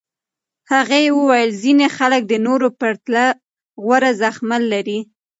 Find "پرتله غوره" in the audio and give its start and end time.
2.79-4.11